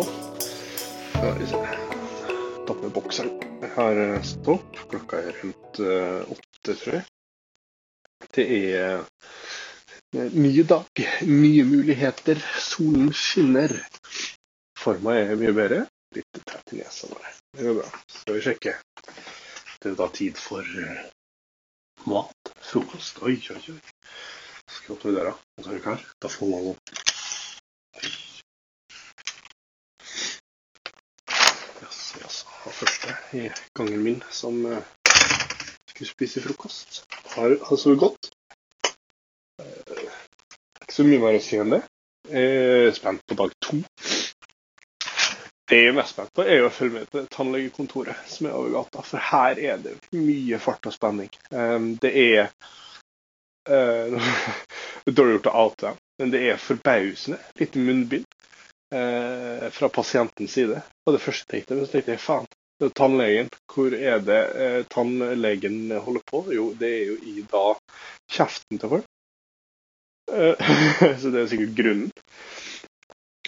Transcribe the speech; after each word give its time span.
på. 0.00 0.06
Skal 1.10 1.38
vi 1.38 1.46
se. 1.46 1.60
Ta 2.66 2.74
på 2.74 2.80
meg 2.82 2.92
bokseren. 2.94 3.32
Jeg 3.60 3.70
har 3.76 4.00
stopp. 4.24 4.78
Klokka 4.90 5.20
er 5.20 5.38
rundt 5.42 5.80
eh, 5.84 6.32
åtte, 6.34 6.74
tror 6.74 6.96
jeg. 6.96 7.04
Det 8.36 8.46
er 8.56 9.00
eh, 10.16 10.32
ny 10.32 10.52
dag, 10.68 11.04
nye 11.28 11.64
muligheter. 11.68 12.40
Solen 12.58 13.12
skinner. 13.16 13.76
Forma 14.80 15.18
er 15.20 15.36
mye 15.40 15.54
bedre. 15.56 15.84
Litt 16.16 16.42
tett 16.44 16.74
i 16.74 16.80
nesa 16.80 17.10
bare. 17.12 17.34
Det 17.56 17.66
går 17.68 17.80
bra. 17.82 17.90
Skal 18.20 18.38
vi 18.38 18.44
sjekke. 18.48 18.76
Det 19.80 19.92
er 19.92 19.96
da 19.98 20.08
tid 20.14 20.40
for 20.40 20.64
eh, 20.84 21.04
mat. 22.10 22.54
Frokost. 22.70 23.22
Oi, 23.26 23.36
oi, 23.52 23.62
oi. 23.76 23.78
Skal 24.70 24.96
åpne 24.96 25.14
døra. 25.18 25.36
Så 25.60 25.70
er 25.70 25.78
du 25.78 25.84
klar. 25.84 26.02
Da 26.22 26.30
får 26.30 26.50
man 26.50 26.72
opp. 26.72 26.98
Jaså, 31.82 32.18
jaså. 32.22 32.46
Han 32.64 32.69
første 32.80 33.14
i 33.36 33.48
gangen 33.76 34.02
min 34.02 34.22
som 34.30 34.60
eh, 34.66 34.82
skulle 35.90 36.08
spise 36.08 36.40
frokost. 36.40 37.04
Har, 37.34 37.56
har 37.68 37.76
sovet 37.76 38.00
godt. 38.00 38.30
Eh, 39.60 40.04
ikke 40.82 40.96
så 40.96 41.06
mye 41.06 41.20
mer 41.20 41.36
å 41.36 41.42
si 41.44 41.60
enn 41.60 41.76
det. 41.76 41.82
Jeg 42.30 42.86
er 42.86 42.94
spent 42.96 43.24
på 43.28 43.36
dag 43.38 43.52
to. 43.64 43.80
Det 45.70 45.78
jeg 45.78 45.90
er 45.92 45.94
mest 45.94 46.16
spent 46.16 46.32
på, 46.34 46.42
er 46.42 46.64
å 46.66 46.72
følge 46.74 46.96
med 46.96 47.10
til 47.12 47.26
tannlegekontoret 47.30 48.24
som 48.30 48.48
er 48.48 48.56
over 48.58 48.72
gata. 48.74 49.04
For 49.06 49.22
her 49.22 49.60
er 49.60 49.82
det 49.84 49.94
mye 50.16 50.58
fart 50.62 50.88
og 50.90 50.96
spenning. 50.96 51.30
Det 52.02 52.10
er 52.10 52.52
Dårlig 53.70 55.34
gjort 55.36 55.48
å 55.50 55.52
oute 55.60 55.84
dem, 55.84 55.98
men 56.18 56.30
det 56.32 56.40
er 56.48 56.56
forbausende 56.58 57.36
lite 57.60 57.78
munnbind 57.78 58.24
fra 59.76 59.90
pasientens 59.92 60.56
side. 60.56 60.80
Og 61.06 61.14
det 61.14 61.20
første 61.22 61.44
jeg 61.44 61.60
tenkte, 61.60 61.76
men 61.76 61.86
så 61.86 61.92
tenkte 61.92 62.14
jeg 62.16 62.22
faen, 62.24 62.48
det 62.50 62.59
tannlegen. 62.88 63.50
Hvor 63.70 63.94
er 63.94 64.20
det 64.24 64.40
eh, 64.56 64.80
tannlegen 64.90 65.90
holder 65.92 66.24
på? 66.26 66.44
Jo, 66.54 66.70
det 66.80 66.90
er 66.90 67.04
jo 67.12 67.16
i 67.28 67.44
da 67.50 67.64
kjeften 68.32 68.80
til 68.80 68.94
folk. 68.96 69.08
så 71.20 71.30
det 71.34 71.40
er 71.40 71.48
sikkert 71.50 71.72
grunnen. 71.74 72.10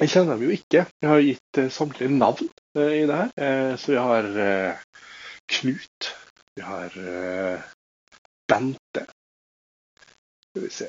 Jeg 0.01 0.11
kjenner 0.11 0.35
dem 0.35 0.49
jo 0.49 0.55
ikke. 0.57 0.81
Jeg 1.03 1.09
har 1.09 1.21
gitt 1.23 1.59
uh, 1.61 1.69
samtlige 1.71 2.11
navn 2.11 2.49
uh, 2.79 2.91
i 2.91 3.05
det 3.07 3.19
her. 3.21 3.29
Uh, 3.39 3.75
så 3.79 3.93
vi 3.93 4.01
har 4.03 4.29
Knut. 5.53 6.09
Vi 6.57 6.65
har 6.65 6.97
Bente. 8.51 9.05
Skal 10.49 10.65
vi 10.65 10.71
se 10.75 10.89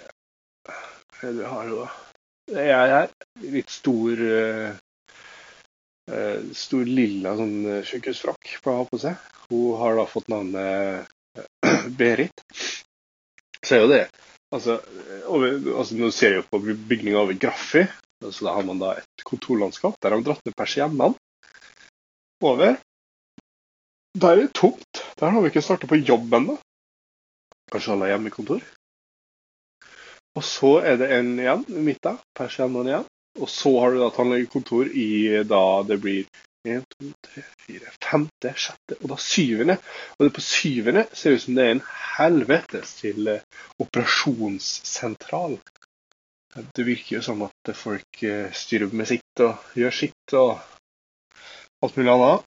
Hva 1.19 1.52
har 1.52 1.69
da? 1.69 1.85
Jeg 2.57 2.95
er. 2.97 3.13
Litt 3.53 3.72
stor 3.72 4.23
Stor 6.57 6.83
lilla 6.83 7.31
sånn 7.39 7.83
sykehusfrakk 7.87 8.57
på 8.63 8.71
å 8.71 8.79
ha 8.81 8.87
på 8.89 8.99
seg. 8.99 9.29
Hun 9.47 9.77
har 9.79 9.95
da 9.95 10.03
fått 10.09 10.27
navnet 10.31 11.07
Berit. 11.99 12.43
Så 13.63 13.77
er 13.77 13.85
jo 13.85 13.91
det 13.93 14.03
Altså, 14.53 14.77
over, 15.25 15.55
altså 15.79 15.95
Nå 15.97 16.11
ser 16.13 16.35
jeg 16.35 16.43
jo 16.43 16.49
på 16.51 16.59
bygninga 16.61 17.21
over 17.23 17.37
Graffi. 17.41 17.87
Så 18.23 18.45
da 18.45 18.53
har 18.55 18.65
man 18.67 18.79
da 18.79 18.93
et 18.99 19.23
kontorlandskap. 19.25 19.97
Der 20.01 20.13
har 20.13 20.21
de 20.21 20.27
dratt 20.27 20.45
ned 20.45 20.55
persiennene 20.55 21.15
over. 22.43 22.77
Der 24.13 24.29
er 24.29 24.43
det 24.43 24.53
tomt. 24.53 25.01
Der 25.19 25.33
har 25.33 25.41
vi 25.41 25.49
ikke 25.49 25.65
starta 25.65 25.89
på 25.89 25.99
jobb 25.99 26.38
ennå. 26.38 26.59
Kanskje 27.73 27.95
alle 27.95 28.07
har 28.07 28.13
hjemmekontor. 28.13 28.61
Og 30.38 30.45
så 30.45 30.75
er 30.85 31.01
det 31.01 31.09
en 31.17 31.33
igjen 31.41 31.65
midt 31.85 32.03
der. 32.05 32.21
Persiennene 32.38 32.93
igjen. 32.93 33.09
Og 33.41 33.49
så 33.49 33.71
har 33.79 33.93
du 33.93 34.01
da 34.01 34.09
tannlegekontor 34.13 34.91
i 34.93 35.43
da 35.49 35.63
det 35.87 35.97
blir 36.03 36.25
1, 36.69 36.83
2, 36.99 37.09
3, 37.27 37.43
4, 37.65 37.93
femte, 38.05 38.53
sjette 38.55 38.97
og 39.01 39.09
da 39.11 39.17
syvende. 39.19 39.77
Og 40.17 40.27
det 40.27 40.33
på 40.35 40.44
syvende 40.45 41.05
ser 41.11 41.35
ut 41.35 41.43
som 41.43 41.57
det 41.57 41.66
er 41.66 41.73
en 41.75 41.85
helvetes 42.17 42.93
til 43.01 43.31
operasjonssentral. 43.83 45.57
Det 46.53 46.85
virker 46.85 47.17
jo 47.17 47.25
som 47.25 47.41
at 47.47 47.73
folk 47.75 48.23
styrer 48.53 48.93
med 48.93 49.09
sitt 49.09 49.43
og 49.43 49.77
gjør 49.79 49.95
sitt 50.03 50.38
og 50.38 50.61
alt 51.83 51.97
mulig 51.97 52.13
annet. 52.13 52.49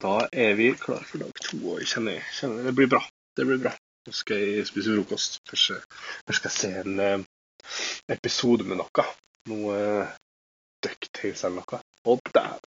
Da 0.00 0.16
er 0.32 0.54
vi 0.54 0.70
klar 0.78 1.02
for 1.08 1.24
dag 1.24 1.32
to. 1.40 1.58
og 1.72 1.80
jeg 1.80 1.88
kjenner, 1.94 2.20
kjenner 2.36 2.68
Det 2.68 2.74
blir 2.76 2.90
bra. 2.92 3.00
Det 3.36 3.46
blir 3.48 3.60
bra. 3.62 3.72
Nå 4.06 4.12
skal 4.16 4.40
jeg 4.40 4.68
spise 4.68 4.94
frokost. 4.94 5.40
Først, 5.48 5.72
jeg 6.28 6.38
skal 6.38 6.54
se 6.54 6.70
en 6.82 7.00
uh, 7.00 7.24
episode 8.12 8.64
med 8.68 8.80
noe. 8.80 9.04
Noe 9.48 10.06
Ducktails 10.82 11.40
Ducktales 11.40 11.44
eller 11.44 11.62
noe. 11.62 11.80
Og 12.08 12.20
der! 12.34 12.60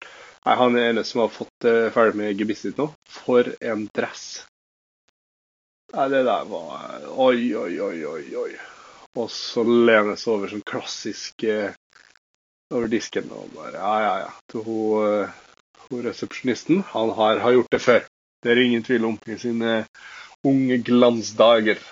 Nei, 0.46 0.54
han 0.56 0.76
er 0.78 0.88
ene 0.90 1.04
som 1.04 1.24
har 1.24 1.32
fått 1.34 1.66
uh, 1.68 1.90
ferdig 1.94 2.18
med 2.18 2.38
gebisset 2.38 2.78
nå. 2.80 2.88
For 3.10 3.46
en 3.60 3.86
dress. 3.94 4.46
Nei, 5.94 6.06
det 6.12 6.22
der 6.26 6.46
var 6.46 7.06
Oi, 7.10 7.50
oi, 7.58 7.74
oi, 7.82 7.96
oi. 8.06 8.24
oi. 8.44 8.52
Og 9.18 9.30
så 9.34 9.64
lener 9.66 10.18
seg 10.18 10.36
over 10.36 10.52
sånn 10.52 10.66
klassisk 10.66 11.42
eh, 11.42 11.72
over 12.70 12.86
disken 12.92 13.26
og 13.34 13.48
bare 13.56 13.74
Ja, 13.74 13.94
ja, 14.04 14.12
ja. 14.22 14.28
Til 14.52 14.62
hun, 14.68 15.32
hun 15.88 16.04
resepsjonisten. 16.06 16.84
Han 16.92 17.10
har, 17.18 17.42
har, 17.42 17.56
gjort 17.56 17.74
det 17.74 17.82
før. 17.82 18.04
Det 18.40 18.52
er 18.52 18.62
ingen 18.62 18.86
tvil 18.86 19.08
om 19.08 19.18
i 19.26 19.38
sine 19.42 19.80
unge 20.46 20.78
glansdager. 20.86 21.82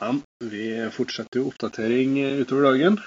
Men 0.00 0.18
vi 0.42 0.66
fortsetter 0.92 1.40
jo 1.40 1.52
oppdatering 1.52 2.18
utover 2.42 2.72
dagen. 2.72 2.98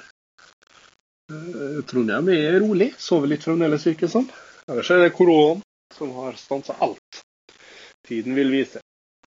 Uh, 1.29 1.81
Trondheim 1.85 2.29
er 2.33 2.59
rolig. 2.63 2.91
Sover 2.97 3.29
litt 3.29 3.45
fremdeles, 3.45 3.85
virker 3.87 4.07
det 4.07 4.13
som. 4.13 4.29
Ellers 4.69 4.91
er 4.93 5.03
det 5.05 5.15
koronaen 5.17 5.63
som 5.93 6.13
har 6.17 6.37
stansa 6.37 6.75
alt. 6.79 7.23
Tiden 8.07 8.35
vil 8.37 8.51
vise. 8.53 8.81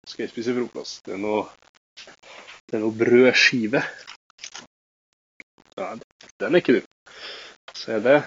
Skal 0.08 0.26
jeg 0.26 0.34
spise 0.34 0.56
frokost? 0.58 1.04
Det 1.06 1.18
er 1.18 1.22
noe 1.22 1.46
det 2.72 2.78
er 2.78 2.84
noe 2.86 2.96
brødskive. 2.96 3.82
Ja, 5.78 5.96
den 6.40 6.56
er 6.56 6.62
ikke 6.62 6.74
du. 6.78 6.82
Så 7.76 7.92
er 7.98 8.00
det 8.06 8.24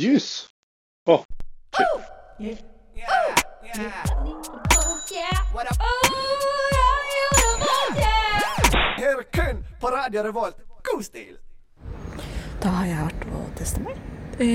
juice. 0.00 0.48
Å, 1.04 1.18
oh, 1.18 1.24
Her 8.98 9.22
kun 9.32 9.60
på 9.80 9.92
Radio 9.92 10.22
Revolt. 10.22 10.56
God 10.82 11.04
stil! 11.04 11.36
Da 12.58 12.72
har 12.74 12.88
jeg 12.88 13.04
vært 13.06 13.26
og 13.38 13.50
testa 13.58 13.82
meg. 13.84 13.98
Det 14.38 14.46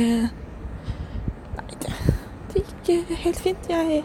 Nei, 1.53 1.75
det, 1.83 1.91
det 2.51 2.63
gikk 2.63 3.13
helt 3.23 3.39
fint. 3.39 3.69
Jeg 3.71 4.01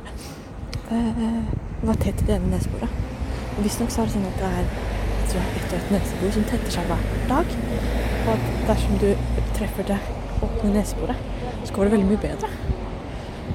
eh, 0.94 1.38
var 1.82 1.98
tett 1.98 2.22
i 2.22 2.28
det 2.28 2.36
ene 2.36 2.52
neseboret. 2.52 3.00
Visstnok 3.58 3.90
så 3.90 4.04
er 4.04 4.10
det 4.10 4.14
sånn 4.14 4.28
at 4.28 4.38
det 4.38 4.50
er 4.60 4.68
ett 4.68 5.34
og 5.34 5.74
et 5.80 5.90
nesebor 5.96 6.34
som 6.36 6.46
tetter 6.52 6.76
seg 6.76 6.86
hver 6.92 7.02
dag. 7.32 7.56
Og 8.20 8.30
at 8.36 8.46
dersom 8.68 9.00
du 9.02 9.08
treffer 9.58 9.90
det 9.90 9.98
åpne 10.46 10.70
neseboret, 10.76 11.26
så 11.64 11.74
går 11.74 11.88
det 11.88 11.94
veldig 11.96 12.10
mye 12.12 12.22
bedre. 12.22 12.52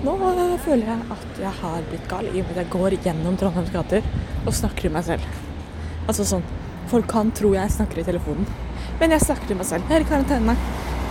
Nå 0.03 0.17
øh, 0.27 0.57
føler 0.65 0.91
jeg 0.91 1.07
at 1.15 1.39
jeg 1.39 1.55
har 1.61 1.87
blitt 1.87 2.11
gal 2.11 2.27
i 2.27 2.41
og 2.41 2.49
med 2.49 2.57
at 2.57 2.61
jeg 2.65 2.71
går 2.75 2.97
gjennom 3.05 3.39
Trondheims 3.39 3.71
gater 3.71 4.03
og 4.43 4.51
snakker 4.51 4.89
til 4.89 4.95
meg 4.97 5.07
selv. 5.07 5.41
Altså 6.03 6.27
sånn 6.27 6.43
Folk 6.91 7.07
kan 7.07 7.29
tro 7.31 7.53
jeg 7.55 7.71
snakker 7.71 8.01
i 8.01 8.03
telefonen, 8.03 8.43
men 8.99 9.15
jeg 9.15 9.25
snakker 9.25 9.49
til 9.49 9.59
meg 9.59 9.69
selv. 9.69 9.89
Jeg 9.89 10.01
er 10.01 10.05
i 10.05 10.09
karantene 10.09 10.57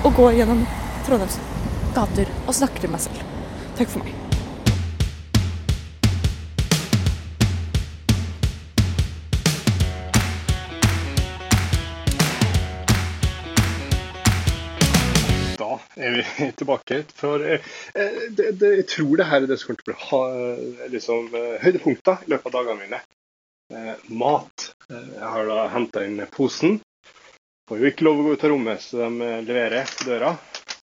og 0.02 0.18
går 0.18 0.40
gjennom 0.40 0.64
Trondheims 1.06 1.38
gater 1.96 2.34
og 2.46 2.54
snakker 2.56 2.84
til 2.86 2.94
meg 2.94 3.04
selv. 3.04 3.24
Takk 3.78 3.90
for 3.92 4.04
meg. 4.04 4.18
Er 15.96 16.10
vi 16.16 16.52
tilbake. 16.56 17.04
For 17.14 17.44
eh, 17.46 17.60
det, 18.30 18.52
det, 18.60 18.70
jeg 18.76 18.86
tror 18.88 19.16
det 19.16 19.26
her 19.28 19.42
er 19.44 19.50
det 19.50 19.58
som 19.60 19.70
kommer 19.70 19.82
til 19.82 19.92
å 19.92 19.96
bli 19.96 20.06
ha, 20.08 20.88
liksom, 20.92 21.28
eh, 21.36 21.58
høydepunkter 21.62 22.24
i 22.24 22.32
løpet 22.32 22.48
av 22.48 22.56
dagene 22.56 22.80
mine. 22.80 23.02
Eh, 23.72 24.08
mat. 24.22 24.70
Eh, 24.88 25.12
Jeg 25.18 25.28
har 25.34 25.50
da 25.50 25.66
henta 25.72 26.04
inn 26.06 26.18
posen. 26.32 26.80
Får 27.72 27.80
jo 27.80 27.88
ikke 27.88 28.04
lov 28.04 28.18
å 28.20 28.24
gå 28.26 28.32
ut 28.36 28.42
av 28.44 28.50
rommet, 28.52 28.82
så 28.84 28.98
de 29.00 29.24
eh, 29.24 29.38
leverer 29.48 29.92
døra. 30.04 30.34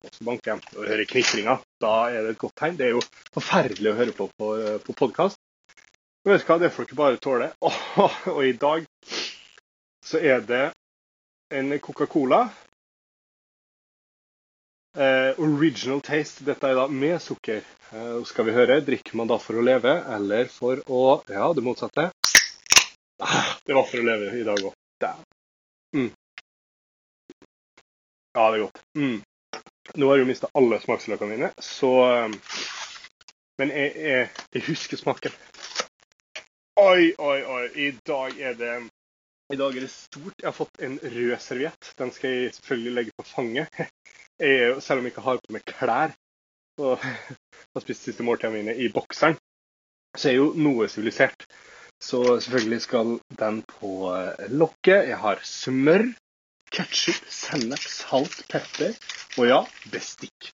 Og 0.02 0.08
så 0.10 0.24
banker 0.26 0.50
jeg 0.50 0.72
og 0.74 0.88
hører 0.88 1.06
knitringa. 1.06 1.52
Da 1.78 1.92
er 2.10 2.24
det 2.26 2.32
et 2.32 2.40
godt 2.40 2.56
tegn. 2.58 2.78
Det 2.80 2.88
er 2.88 2.96
jo 2.96 3.02
forferdelig 3.30 3.92
å 3.92 3.98
høre 4.00 4.14
på 4.16 4.26
på, 4.34 4.48
på 4.82 4.94
podkast. 4.98 5.38
Vet 6.26 6.42
du 6.42 6.48
hva, 6.48 6.56
det 6.58 6.72
får 6.74 6.88
dere 6.88 6.98
bare 6.98 7.20
tåle. 7.22 7.46
Og, 7.62 7.78
og 8.34 8.42
i 8.42 8.56
dag 8.58 8.90
så 10.02 10.18
er 10.18 10.42
det 10.48 10.64
en 11.54 11.76
Coca-Cola. 11.78 12.40
Eh, 14.98 15.38
original 15.38 16.02
taste. 16.02 16.42
Dette 16.48 16.72
er 16.72 16.74
da 16.80 16.90
med 16.90 17.22
sukker. 17.22 17.62
Eh, 17.94 18.16
skal 18.26 18.50
vi 18.50 18.56
høre, 18.58 18.80
drikker 18.82 19.20
man 19.22 19.30
da 19.30 19.38
for 19.38 19.62
å 19.62 19.62
leve, 19.62 19.94
eller 20.18 20.50
for 20.50 20.82
å 20.90 21.20
Ja, 21.30 21.52
det 21.54 21.62
motsatte. 21.62 22.10
Ah, 23.22 23.54
det 23.62 23.78
var 23.78 23.86
for 23.86 24.02
å 24.02 24.10
leve 24.10 24.34
i 24.42 24.42
dag 24.42 24.58
òg. 24.58 24.74
Mm. 25.94 26.10
Ja, 28.40 28.46
det 28.50 28.58
er 28.58 28.62
godt. 28.62 28.78
Mm. 28.96 29.18
Nå 30.00 30.06
har 30.08 30.16
jeg 30.16 30.22
jo 30.24 30.28
mista 30.30 30.48
alle 30.56 30.78
smaksløkene 30.80 31.34
mine, 31.34 31.48
så 31.60 31.90
um, 32.24 32.36
Men 33.60 33.72
jeg, 33.74 33.90
jeg, 34.00 34.28
jeg 34.54 34.62
husker 34.64 34.96
smaken. 34.96 35.34
Oi, 36.80 37.10
oi, 37.18 37.42
oi. 37.44 37.64
I 37.76 37.90
dag 38.08 38.38
er 38.40 38.54
det 38.56 38.70
i 39.52 39.58
dag 39.60 39.76
er 39.76 39.84
det 39.84 39.90
stort. 39.92 40.38
Jeg 40.38 40.46
har 40.46 40.56
fått 40.56 40.80
en 40.80 40.96
rød 41.02 41.34
serviett. 41.44 41.90
Den 41.98 42.14
skal 42.16 42.32
jeg 42.32 42.54
selvfølgelig 42.54 42.94
legge 42.96 43.14
på 43.18 43.26
fanget. 43.28 43.68
Jeg, 44.40 44.78
selv 44.80 45.02
om 45.02 45.04
jeg 45.04 45.12
ikke 45.12 45.24
har 45.26 45.40
på 45.42 45.52
meg 45.52 45.64
klær 45.68 46.12
og 46.80 47.02
har 47.74 47.82
spist 47.84 48.06
siste 48.06 48.24
måltidene 48.24 48.56
mine 48.56 48.72
i 48.80 48.86
bokseren, 48.88 49.34
så 50.16 50.30
er 50.30 50.32
jeg 50.32 50.38
jo 50.38 50.46
noe 50.56 50.86
sivilisert. 50.88 51.44
Så 52.00 52.22
selvfølgelig 52.40 52.78
skal 52.86 53.18
den 53.42 53.58
på 53.68 53.90
eh, 54.14 54.46
lokket. 54.48 55.10
Jeg 55.10 55.18
har 55.20 55.44
smør, 55.44 56.06
ketsjup, 56.70 57.20
sennep, 57.28 57.82
salt, 57.82 58.42
pepper 58.50 58.94
og 59.38 59.48
ja, 59.48 59.60
bestikk. 59.92 60.52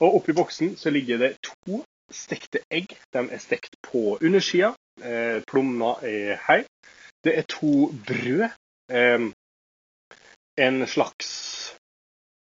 Og 0.00 0.20
oppi 0.20 0.32
boksen 0.32 0.76
så 0.80 0.90
ligger 0.90 1.18
det 1.20 1.34
to 1.44 1.82
stekte 2.10 2.62
egg. 2.70 2.94
De 3.12 3.24
er 3.30 3.42
stekt 3.42 3.76
på 3.82 4.18
undersida. 4.20 4.74
Eh, 5.02 5.42
er 5.42 6.40
hei. 6.46 6.64
Det 7.24 7.38
er 7.38 7.42
to 7.42 7.92
brød. 8.06 8.48
En 10.58 10.86
slags 10.86 11.28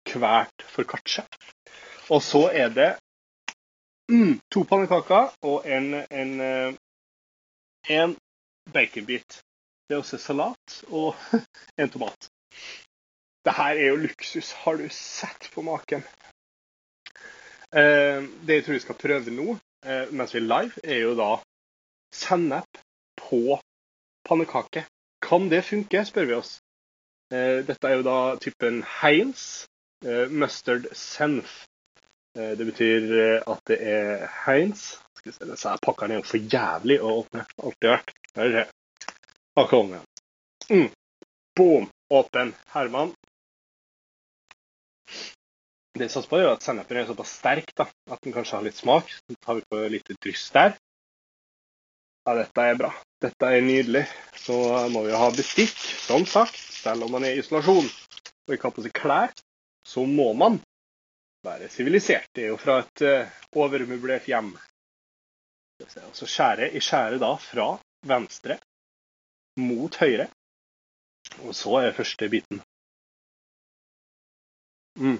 kvært 0.07 0.63
for 0.65 0.83
katsje. 0.83 1.25
Og 2.09 2.21
så 2.23 2.49
er 2.53 2.69
det 2.69 2.91
mm, 4.09 4.39
to 4.51 4.63
pannekaker 4.63 5.35
og 5.41 5.67
en, 5.67 5.93
en, 5.93 6.41
eh, 6.41 6.73
en 7.89 8.15
baconbit. 8.73 9.41
Det 9.87 9.95
er 9.95 10.01
også 10.01 10.17
salat 10.17 10.83
og 10.87 11.15
en 11.81 11.89
tomat. 11.89 12.29
Det 13.45 13.55
her 13.55 13.75
er 13.75 13.87
jo 13.93 13.99
luksus. 14.03 14.51
Har 14.63 14.77
du 14.77 14.87
sett 14.91 15.49
på 15.53 15.63
maken? 15.63 16.03
Eh, 17.71 18.23
det 18.45 18.59
jeg 18.59 18.65
tror 18.65 18.77
vi 18.77 18.83
skal 18.83 18.97
prøve 18.99 19.33
nå, 19.33 19.55
eh, 19.85 20.11
mens 20.11 20.33
vi 20.33 20.41
er 20.41 20.47
live, 20.49 20.83
er 20.83 21.03
jo 21.03 21.15
da 21.17 21.29
sennep 22.15 22.81
på 23.21 23.59
pannekake. 24.27 24.85
Kan 25.21 25.49
det 25.51 25.63
funke, 25.67 26.03
spør 26.05 26.29
vi 26.29 26.37
oss. 26.39 26.57
Eh, 27.31 27.61
dette 27.67 27.87
er 27.87 27.99
jo 27.99 28.07
da 28.07 28.19
typen 28.41 28.83
Heinz 29.01 29.65
mustard 30.31 30.85
senf. 30.95 31.65
Det 32.31 32.63
betyr 32.63 33.41
at 33.51 33.59
det 33.67 33.77
er 33.83 34.21
Heinz. 34.45 34.93
Skal 35.17 35.31
vi 35.31 35.35
se, 35.35 35.47
Disse 35.49 35.73
pakkene 35.83 36.15
er 36.15 36.21
jo 36.21 36.27
for 36.29 36.53
jævlig 36.53 37.01
å 37.03 37.17
åpne. 37.19 37.43
Alltid 37.59 37.89
vært. 37.91 38.13
Her 38.37 38.45
er 38.45 38.55
det. 38.55 38.63
Her 39.59 39.73
den. 39.73 40.05
Mm. 40.69 40.87
Boom! 41.59 41.89
Åpen. 42.09 42.53
Herman. 42.71 43.11
Det 45.97 46.05
vi 46.05 46.09
satser 46.09 46.29
på, 46.29 46.37
er 46.39 46.51
at 46.53 46.63
sennepen 46.63 47.01
er 47.01 47.07
såpass 47.09 47.33
sterk 47.41 47.73
da, 47.75 47.87
at 48.11 48.21
den 48.23 48.35
kanskje 48.35 48.59
har 48.59 48.65
litt 48.67 48.77
smak. 48.79 49.09
Så 49.09 49.35
tar 49.43 49.59
vi 49.59 49.65
på 49.69 49.81
litt 49.91 50.11
dryss 50.21 50.45
der. 50.55 50.77
Ja, 52.27 52.35
dette 52.37 52.65
er 52.71 52.77
bra. 52.77 52.91
Dette 53.23 53.49
er 53.49 53.65
nydelig. 53.65 54.05
Så 54.37 54.55
må 54.93 55.03
vi 55.05 55.13
jo 55.13 55.19
ha 55.19 55.29
bestikk, 55.33 55.75
som 56.05 56.27
sagt. 56.29 56.59
Selv 56.79 57.07
om 57.07 57.13
man 57.15 57.25
er 57.25 57.35
i 57.35 57.41
isolasjon 57.41 57.89
og 57.89 58.55
ikke 58.55 58.69
har 58.69 58.75
på 58.75 58.85
seg 58.85 58.93
klær, 58.95 59.33
så 59.85 60.05
må 60.07 60.31
man 60.37 60.59
være 61.45 61.69
sivilisert. 61.73 62.29
Det 62.35 62.45
er 62.45 62.53
jo 62.53 62.59
fra 62.61 62.79
et 62.83 63.03
uh, 63.05 63.37
overmøblert 63.59 64.29
hjem. 64.29 64.53
Så 66.13 66.27
skjærer 66.27 66.73
jeg 66.73 66.83
skjærer 66.83 67.21
da 67.21 67.33
fra 67.39 67.69
venstre 68.07 68.59
mot 69.59 69.95
høyre. 70.01 70.27
Og 71.45 71.53
så 71.55 71.77
er 71.83 71.95
første 71.95 72.29
biten. 72.31 72.61
Mm. 74.99 75.19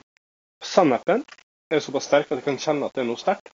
Sennepen 0.63 1.23
er 1.71 1.79
såpass 1.83 2.09
sterk 2.09 2.31
at 2.31 2.39
jeg 2.41 2.47
kan 2.47 2.59
kjenne 2.59 2.87
at 2.89 2.95
det 2.95 3.03
er 3.03 3.07
noe 3.09 3.19
sterkt. 3.21 3.51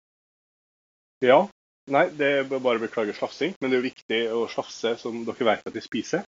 Ja. 1.24 1.46
Nei, 1.90 2.06
det 2.14 2.28
er 2.28 2.50
bare 2.52 2.82
beklager 2.82 3.16
slafsing, 3.18 3.56
men 3.60 3.72
det 3.72 3.78
er 3.78 3.82
jo 3.82 3.88
viktig 3.88 4.20
å 4.36 4.42
slafse 4.52 4.94
som 5.02 5.24
dere 5.26 5.48
vet 5.48 5.66
at 5.66 5.74
de 5.74 5.82
spiser. 5.82 6.26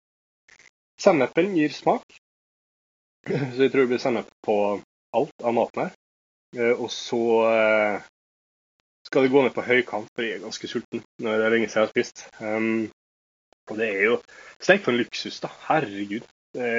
Sennepen 1.00 1.56
gir 1.56 1.73
smak, 1.75 2.05
så 3.29 3.64
jeg 3.64 3.73
tror 3.73 3.85
det 3.85 3.90
blir 3.94 4.02
sennep 4.02 4.31
på 4.46 4.58
alt 5.19 5.43
av 5.43 5.56
maten 5.56 5.87
her. 5.87 5.96
Eh, 6.56 6.75
Og 6.76 6.93
så 6.94 7.23
eh, 7.49 8.06
skal 9.08 9.25
det 9.25 9.32
gå 9.32 9.43
ned 9.43 9.56
på 9.56 9.67
høykant, 9.67 10.12
for 10.14 10.25
jeg 10.26 10.37
er 10.37 10.44
ganske 10.44 10.70
sulten. 10.70 11.02
Nå 11.25 11.32
er 11.32 11.43
det 11.43 11.50
lenge 11.55 11.73
siden 11.73 11.81
jeg 11.81 11.88
har 11.88 11.94
spist. 11.94 12.25
Um, 12.38 12.88
og 13.69 13.81
det 13.81 13.88
er 13.88 14.02
jo 14.05 14.17
Steik 14.61 14.82
for 14.84 14.93
en 14.93 15.00
luksus, 15.00 15.38
da. 15.41 15.50
Herregud. 15.69 16.26
Det, 16.56 16.70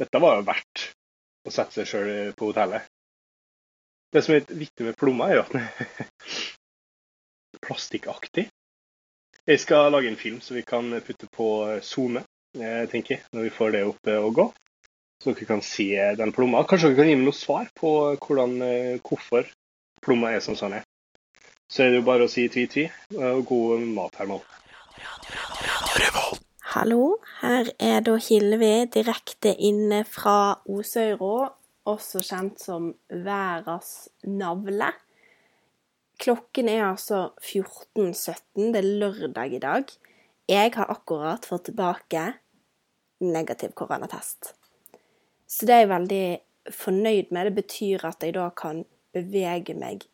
dette 0.00 0.20
var 0.22 0.38
jo 0.38 0.46
verdt 0.48 0.88
å 1.46 1.52
sette 1.52 1.80
seg 1.80 1.88
sjøl 1.88 2.10
på 2.38 2.50
hotellet. 2.50 2.88
Det 4.12 4.22
som 4.24 4.34
er 4.36 4.44
viktig 4.46 4.86
med 4.86 4.98
plomma, 5.00 5.30
er 5.30 5.38
jo 5.38 5.44
at 5.46 5.54
den 5.54 5.62
er 5.64 6.08
plastikkaktig. 7.64 8.48
Jeg 9.48 9.60
skal 9.62 9.90
lage 9.90 10.10
en 10.10 10.20
film 10.20 10.40
som 10.44 10.56
vi 10.58 10.62
kan 10.66 10.92
putte 11.02 11.26
på 11.32 11.48
SoMe, 11.82 12.22
eh, 12.58 12.84
tenker 12.92 13.16
jeg, 13.16 13.24
når 13.32 13.48
vi 13.48 13.54
får 13.56 13.74
det 13.74 13.82
opp 13.88 14.12
og 14.18 14.34
gå. 14.38 14.46
Så 15.22 15.32
dere 15.32 15.48
kan 15.48 15.62
se 15.64 15.88
den 16.18 16.34
plomma. 16.34 16.62
Kanskje 16.68 16.92
dere 16.92 17.00
kan 17.00 17.10
gi 17.10 17.18
meg 17.18 17.28
noe 17.30 17.38
svar 17.38 17.68
på 17.78 17.92
hvordan, 18.20 18.56
eh, 18.68 19.00
hvorfor 19.00 19.48
plomma 20.02 20.34
er 20.36 20.44
som 20.44 20.58
sånn 20.58 20.78
er. 20.78 20.86
Så 21.72 21.84
er 21.84 21.90
det 21.90 22.02
jo 22.02 22.08
bare 22.10 22.28
å 22.28 22.30
si 22.30 22.48
tvi-tvi, 22.52 22.90
og 23.16 23.46
god 23.48 23.86
mat 23.96 24.20
her 24.20 24.28
nå. 24.28 24.42
Hallo, 26.72 27.18
her 27.42 27.68
er 27.84 27.98
da 28.00 28.14
Hilvi 28.16 28.86
direkte 28.94 29.50
inne 29.60 29.98
fra 30.08 30.54
Osøyro, 30.72 31.50
også 31.84 32.22
kjent 32.24 32.62
som 32.64 32.86
verdens 33.26 33.90
navle. 34.24 34.88
Klokken 36.22 36.70
er 36.72 36.86
altså 36.86 37.18
14.17, 37.44 38.70
det 38.72 38.80
er 38.80 38.88
lørdag 39.02 39.58
i 39.58 39.60
dag. 39.60 39.92
Jeg 40.48 40.72
har 40.78 40.94
akkurat 40.94 41.44
fått 41.44 41.66
tilbake 41.68 42.24
negativ 43.20 43.76
koronatest. 43.76 44.54
Så 45.44 45.68
det 45.68 45.76
er 45.76 45.84
jeg 45.84 45.92
veldig 45.92 46.24
fornøyd 46.72 47.36
med. 47.36 47.50
Det 47.50 47.56
betyr 47.60 48.08
at 48.14 48.24
jeg 48.24 48.38
da 48.38 48.48
kan 48.56 48.86
bevege 49.12 49.76
meg 49.76 50.08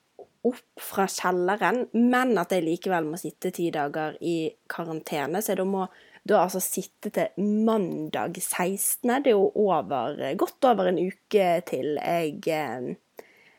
opp 0.49 0.83
fra 0.83 1.07
kjelleren, 1.07 1.85
men 1.95 2.35
at 2.41 2.51
jeg 2.51 2.67
likevel 2.67 3.07
må 3.07 3.23
sitte 3.23 3.55
ti 3.55 3.71
dager 3.71 4.19
i 4.19 4.41
karantene. 4.67 5.39
Så 5.39 5.55
jeg 5.55 5.63
da 5.63 5.71
må 5.71 5.87
da 6.29 6.43
altså 6.45 6.61
sitte 6.63 7.11
til 7.15 7.45
mandag 7.67 8.37
16. 8.41 9.09
Det 9.25 9.33
er 9.33 9.37
jo 9.37 9.51
over, 9.55 10.17
godt 10.39 10.69
over 10.69 10.91
en 10.91 11.01
uke 11.01 11.49
til 11.69 11.97
jeg 11.97 12.43
eh, 12.53 12.95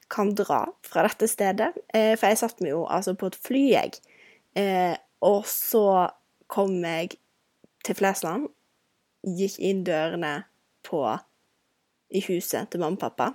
kan 0.09 0.33
dra 0.37 0.63
fra 0.85 1.05
dette 1.07 1.29
stedet. 1.29 1.71
Eh, 1.93 2.15
for 2.17 2.29
jeg 2.29 2.41
satt 2.41 2.61
meg 2.63 2.73
jo 2.73 2.85
altså 2.89 3.15
på 3.17 3.29
et 3.29 3.39
fly, 3.45 3.63
jeg. 3.73 3.99
Eh, 4.57 4.95
og 5.25 5.43
så 5.49 6.09
kom 6.49 6.79
jeg 6.85 7.17
til 7.85 7.97
Flesland, 7.97 8.49
gikk 9.23 9.59
inn 9.63 9.83
dørene 9.87 10.33
på 10.85 11.03
i 12.09 12.21
huset 12.25 12.71
til 12.71 12.81
mamma 12.81 12.97
og 12.97 13.03
pappa. 13.03 13.33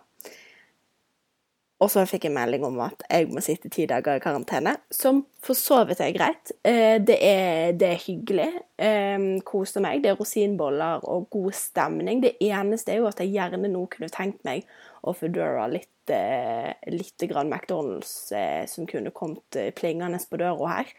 Og 1.85 1.91
så 1.93 2.07
fikk 2.09 2.25
jeg 2.25 2.33
melding 2.33 2.63
om 2.65 2.79
at 2.81 3.03
jeg 3.11 3.27
må 3.29 3.43
sitte 3.45 3.69
ti 3.73 3.85
dager 3.89 4.17
i 4.17 4.23
karantene, 4.23 4.73
som 4.89 5.21
for 5.45 5.59
så 5.59 5.83
vidt 5.85 6.01
er 6.01 6.15
greit. 6.17 6.53
Eh, 6.65 6.97
det 7.05 7.17
er, 7.21 7.75
det 7.77 7.91
er 7.91 8.01
hyggelig. 8.01 8.47
Eh, 8.81 9.27
koser 9.45 9.85
meg. 9.85 10.01
Det 10.01 10.15
er 10.15 10.17
rosinboller 10.17 11.05
og 11.05 11.27
god 11.35 11.53
stemning. 11.59 12.23
Det 12.25 12.39
eneste 12.41 12.95
er 12.95 13.03
jo 13.03 13.11
at 13.11 13.21
jeg 13.21 13.35
gjerne 13.35 13.69
nå 13.69 13.83
kunne 13.93 14.09
tenkt 14.13 14.41
meg 14.49 14.65
å 15.05 15.13
Foodora 15.13 15.67
litt, 15.69 15.91
eh, 16.09 16.73
litt 16.95 17.27
grann 17.29 17.53
McDonald's 17.53 18.15
som 18.71 18.89
kunne 18.89 19.13
kommet 19.13 19.61
plingende 19.77 20.23
på 20.31 20.41
døra 20.41 20.71
her. 20.79 20.95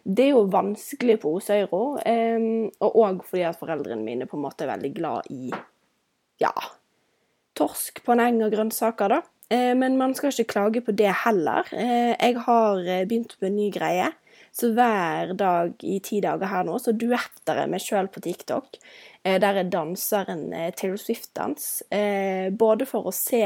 Det 0.00 0.30
er 0.30 0.32
jo 0.32 0.46
vanskelig 0.48 1.18
på 1.20 1.34
Osøyro, 1.36 1.82
og 2.00 2.94
òg 3.02 3.18
fordi 3.28 3.42
at 3.44 3.58
foreldrene 3.60 4.00
mine 4.00 4.24
på 4.24 4.38
en 4.38 4.46
måte 4.46 4.64
er 4.64 4.70
veldig 4.70 4.90
glad 4.96 5.28
i 5.28 5.50
ja, 6.40 6.54
torsk 7.52 8.00
på 8.06 8.14
en 8.16 8.24
eng 8.24 8.40
og 8.46 8.54
grønnsaker, 8.54 9.12
da. 9.12 9.20
Eh, 9.50 9.74
men 9.74 9.98
man 9.98 10.14
skal 10.14 10.30
ikke 10.32 10.52
klage 10.52 10.82
på 10.86 10.94
det 10.94 11.10
heller. 11.24 11.66
Eh, 11.74 12.14
jeg 12.14 12.38
har 12.46 12.82
eh, 12.86 13.06
begynt 13.08 13.36
på 13.38 13.48
en 13.48 13.56
ny 13.58 13.70
greie. 13.74 14.10
Så 14.54 14.72
hver 14.74 15.34
dag 15.38 15.82
i 15.86 16.00
ti 16.02 16.18
dager 16.22 16.50
her 16.50 16.66
nå, 16.66 16.78
så 16.82 16.94
duetter 16.94 17.58
jeg 17.60 17.70
meg 17.70 17.82
sjøl 17.84 18.10
på 18.10 18.22
TikTok. 18.24 18.80
Der 19.22 19.58
jeg 19.60 19.68
danser 19.70 20.26
en 20.32 20.48
Taylor 20.74 20.98
Swift-dans. 20.98 21.66
Både 22.58 22.86
for 22.88 23.06
å 23.06 23.12
se 23.14 23.44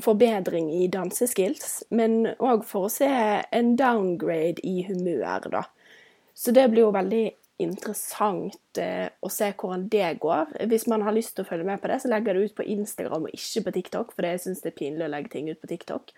forbedring 0.00 0.70
i 0.72 0.86
danseskills, 0.88 1.82
men 1.92 2.30
òg 2.38 2.64
for 2.64 2.88
å 2.88 2.92
se 2.94 3.10
en 3.44 3.74
downgrade 3.76 4.64
i 4.64 4.86
humør, 4.88 5.50
da. 5.52 5.66
Så 6.32 6.54
det 6.56 6.70
blir 6.72 6.86
jo 6.86 6.94
veldig 6.96 7.26
interessant 7.62 8.80
eh, 8.82 9.06
å 9.22 9.30
se 9.30 9.50
hvordan 9.52 9.86
det 9.92 10.08
går. 10.22 10.56
Hvis 10.70 10.88
man 10.90 11.04
har 11.06 11.14
lyst 11.14 11.36
til 11.36 11.44
å 11.44 11.48
følge 11.48 11.66
med 11.68 11.82
på 11.82 11.90
det, 11.90 12.00
så 12.02 12.10
legger 12.10 12.34
jeg 12.34 12.40
det 12.40 12.50
ut 12.50 12.56
på 12.58 12.68
Instagram 12.74 13.28
og 13.28 13.36
ikke 13.36 13.64
på 13.66 13.74
TikTok, 13.76 14.14
for 14.14 14.26
jeg 14.26 14.42
syns 14.42 14.64
det 14.64 14.72
er 14.72 14.78
pinlig 14.80 15.06
å 15.06 15.12
legge 15.12 15.34
ting 15.36 15.50
ut 15.50 15.60
på 15.62 15.70
TikTok. 15.70 16.14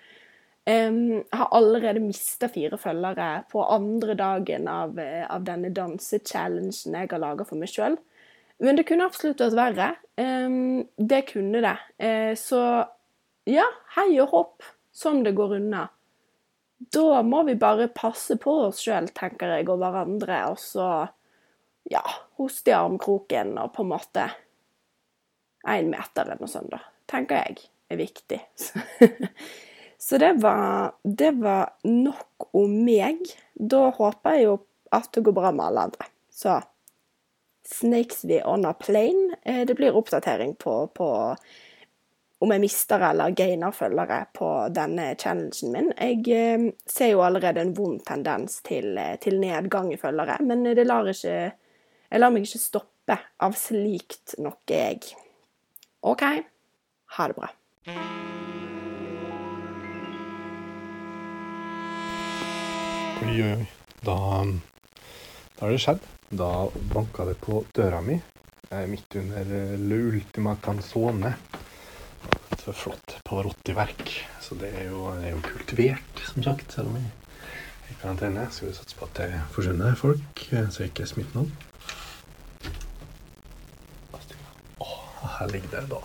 Jeg 0.66 1.20
har 1.38 1.52
allerede 1.54 2.02
mista 2.02 2.48
fire 2.50 2.74
følgere 2.80 3.44
på 3.52 3.62
andre 3.70 4.16
dagen 4.18 4.66
av, 4.66 4.96
eh, 4.98 5.22
av 5.30 5.44
denne 5.46 5.70
dansechallengen 5.70 6.96
jeg 6.96 7.12
har 7.12 7.22
laga 7.22 7.46
for 7.46 7.60
meg 7.60 7.70
sjøl. 7.70 7.98
Men 8.58 8.78
det 8.78 8.86
kunne 8.88 9.06
absolutt 9.06 9.44
vært 9.44 9.76
verre. 9.76 9.90
Det 10.96 11.18
kunne 11.28 11.60
det. 11.60 11.74
Uh, 12.00 12.32
så 12.40 12.60
ja, 13.46 13.66
hei 13.94 14.16
og 14.24 14.32
hopp, 14.32 14.64
som 14.96 15.20
det 15.22 15.36
går 15.36 15.58
unna. 15.60 15.84
Da 16.92 17.20
må 17.22 17.42
vi 17.46 17.54
bare 17.56 17.86
passe 17.92 18.36
på 18.40 18.52
oss 18.66 18.80
sjøl, 18.84 19.06
tenker 19.14 19.54
jeg, 19.54 19.68
og 19.70 19.78
hverandre, 19.80 20.40
og 20.50 20.58
så 20.60 20.88
ja, 21.90 22.02
hoste 22.40 22.72
i 22.72 22.76
armkroken 22.76 23.56
og 23.62 23.72
på 23.76 23.84
en 23.84 23.92
måte 23.92 24.26
én 25.66 25.90
meter 25.90 26.24
eller 26.24 26.40
noe 26.40 26.50
sånt, 26.50 26.70
da, 26.72 26.80
tenker 27.10 27.42
jeg 27.42 27.70
er 27.90 28.00
viktig. 28.00 28.40
Så 29.98 30.18
det 30.18 30.32
var, 30.42 30.92
det 31.02 31.32
var 31.40 31.72
nok 31.88 32.50
om 32.54 32.74
meg. 32.84 33.22
Da 33.54 33.88
håper 33.96 34.36
jeg 34.36 34.44
jo 34.44 34.56
at 34.94 35.08
det 35.14 35.22
går 35.26 35.34
bra 35.34 35.52
med 35.54 35.64
alle 35.66 35.86
andre. 35.88 36.08
Så 36.30 36.60
snakes 37.66 38.24
we 38.28 38.42
on 38.44 38.66
a 38.68 38.72
plane. 38.72 39.36
Eh, 39.42 39.64
Det 39.66 39.74
blir 39.74 39.96
oppdatering 39.96 40.54
på, 40.54 40.86
på 40.86 41.08
om 42.38 42.52
jeg 42.52 42.60
mister 42.60 43.00
eller 43.00 43.32
gainer 43.34 43.72
følgere 43.72 44.26
på 44.36 44.50
denne 44.76 45.14
challengen 45.18 45.72
min. 45.72 45.92
Jeg 45.96 46.22
eh, 46.36 46.66
ser 46.86 47.14
jo 47.14 47.24
allerede 47.24 47.64
en 47.64 47.74
vond 47.74 48.02
tendens 48.04 48.60
til, 48.62 48.92
eh, 48.98 49.16
til 49.18 49.40
nedgang 49.40 49.92
i 49.94 49.98
følgere, 50.00 50.38
men 50.44 50.62
det 50.76 50.86
lar 50.86 51.08
ikke 51.10 51.54
Jeg 52.16 52.22
lar 52.22 52.30
meg 52.32 52.46
ikke 52.46 52.56
stoppe 52.56 53.14
av 53.44 53.56
slikt 53.60 54.38
noe, 54.40 54.56
jeg. 54.70 55.10
OK, 56.00 56.22
ha 57.12 57.26
det 57.28 57.34
bra. 57.36 57.50
Oi, 63.20 63.34
oi, 63.34 63.50
oi. 63.50 63.66
Da, 64.00 64.16
da 64.46 65.60
har 65.60 65.74
det 65.74 65.82
skjedd. 65.84 66.08
Da 66.40 66.48
banka 66.94 67.28
det 67.28 67.36
på 67.44 67.60
døra 67.76 68.00
mi 68.00 68.16
midt 68.88 69.20
under 69.20 69.52
eh, 69.60 69.76
Le 69.76 70.00
Ultima 70.14 70.56
Canzone. 70.64 71.36
Et 72.48 72.66
flott 72.72 73.18
Pavarotti-verk. 73.28 74.16
Så 74.40 74.56
det 74.56 74.72
er, 74.72 74.88
jo, 74.88 75.04
er 75.20 75.34
jo 75.34 75.44
kultivert, 75.52 76.26
som 76.32 76.48
sagt, 76.48 76.72
selv 76.72 76.94
om 76.94 76.96
jeg 76.96 77.12
er 77.12 77.92
i 77.92 78.00
karantene. 78.00 78.48
Skal 78.48 78.72
vi 78.72 78.76
satse 78.80 78.96
på 78.96 79.04
at 79.12 79.20
det 79.20 79.30
forsvinner 79.52 80.00
folk, 80.00 80.46
eh, 80.48 80.70
så 80.72 80.86
jeg 80.86 80.96
ikke 80.96 81.12
smitter 81.12 81.42
noen. 81.42 81.56
Her 85.38 85.52
ligger 85.52 85.80
det 85.80 85.86
da 85.90 86.02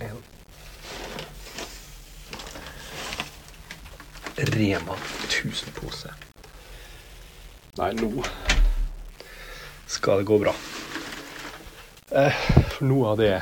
en 0.00 0.22
Rema 4.40 4.96
1000-pose. 5.28 6.14
Nei, 7.76 7.90
nå 7.98 8.24
skal 9.90 10.22
det 10.22 10.28
gå 10.30 10.38
bra. 10.40 10.54
Eh, 12.10 12.44
for 12.72 12.88
noe 12.88 13.12
av 13.12 13.20
det 13.20 13.34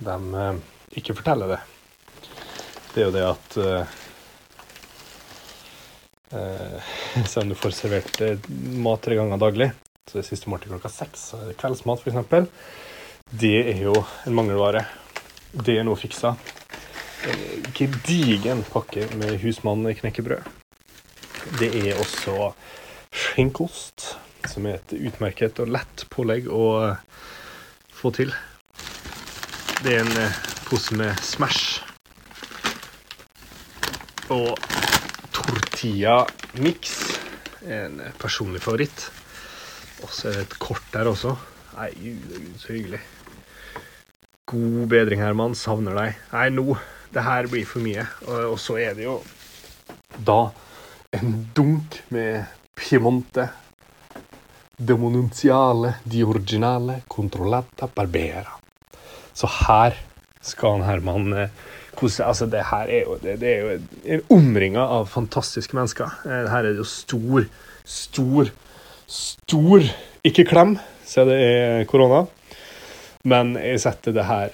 de 0.00 0.16
eh, 0.46 0.60
ikke 0.96 1.14
forteller 1.18 1.52
det, 1.52 1.60
det 2.96 3.02
er 3.02 3.10
jo 3.10 3.12
det 3.12 3.24
at 3.28 3.56
eh, 3.60 3.94
eh, 6.40 6.92
Selv 7.30 7.42
om 7.42 7.50
du 7.52 7.58
får 7.60 7.74
servert 7.76 8.20
eh, 8.24 8.48
mat 8.80 9.02
tre 9.04 9.18
ganger 9.18 9.42
daglig, 9.42 9.70
så 10.08 10.22
det 10.22 10.26
siste 10.30 10.48
måltid 10.48 10.72
klokka 10.72 10.88
seks, 10.94 11.26
så 11.30 11.42
er 11.42 11.50
det 11.50 11.58
kveldsmat 11.60 12.00
f.eks., 12.00 12.48
det 13.30 13.56
er 13.72 13.80
jo 13.82 13.94
en 14.26 14.34
mangelvare. 14.38 14.84
Det 15.50 15.74
er 15.80 15.84
nå 15.86 15.96
fiksa. 15.98 16.36
En 17.26 17.64
gedigen 17.74 18.60
pakke 18.70 19.08
med 19.18 19.40
husmannsknekkebrød. 19.42 20.46
Det 21.58 21.72
er 21.74 21.98
også 21.98 22.52
skinkost, 23.10 24.12
som 24.46 24.68
er 24.70 24.78
et 24.78 24.94
utmerket 25.08 25.58
og 25.62 25.72
lett 25.74 26.04
pålegg 26.12 26.46
å 26.46 26.68
eh, 26.84 27.02
få 27.90 28.12
til. 28.14 28.30
Det 29.82 29.96
er 29.96 30.04
en 30.04 30.22
eh, 30.22 30.38
pose 30.68 30.94
med 30.94 31.18
Smash. 31.26 31.82
Og 34.30 34.54
tortilla 35.34 36.20
mix 36.62 36.94
er 37.66 37.88
en 37.88 38.00
eh, 38.06 38.14
personlig 38.22 38.62
favoritt. 38.62 39.10
Og 40.06 40.14
så 40.14 40.30
er 40.30 40.40
det 40.40 40.46
et 40.46 40.58
kort 40.62 40.90
der 40.94 41.10
også. 41.10 41.34
Nei, 41.76 41.90
gud, 41.98 42.40
så 42.62 42.72
hyggelig. 42.72 43.02
God 44.56 44.88
bedring, 44.88 45.20
Herman. 45.20 45.54
Savner 45.58 45.96
deg. 45.96 46.20
Nei, 46.32 46.48
nå. 46.54 46.76
Det 47.12 47.24
her 47.24 47.48
blir 47.50 47.66
for 47.68 47.84
mye. 47.84 48.06
Og, 48.26 48.54
og 48.54 48.58
så 48.60 48.78
er 48.80 48.96
det 48.96 49.04
jo 49.04 49.18
da 50.24 50.46
en 51.16 51.32
dunk 51.54 51.98
med 52.14 52.46
Piemonte 52.76 53.50
Demonunziale 54.76 55.94
di 56.04 56.22
originale 56.24 57.02
controllata 57.08 57.88
barbera. 57.92 58.56
Så 59.36 59.48
her 59.66 59.96
skal 60.40 60.78
han 60.78 60.86
Herman 60.88 61.32
eh. 61.36 61.64
Altså, 61.96 62.44
det 62.44 62.60
her 62.68 62.90
er 62.92 63.06
jo, 63.06 63.14
det, 63.22 63.38
det 63.40 63.52
er 63.56 64.18
jo 64.18 64.36
omringa 64.36 64.82
av 64.98 65.06
fantastiske 65.08 65.72
mennesker. 65.78 66.10
Eh, 66.28 66.42
Her 66.52 66.58
er 66.58 66.74
det 66.74 66.82
jo 66.82 66.84
stor, 66.84 67.46
stor, 67.88 68.50
stor 69.08 69.86
Ikke 70.28 70.44
klem, 70.44 70.74
siden 71.08 71.30
det 71.32 71.38
er 71.40 71.86
korona. 71.88 72.26
Men 73.26 73.56
jeg 73.58 73.80
setter 73.82 74.14
det 74.14 74.26
her 74.28 74.52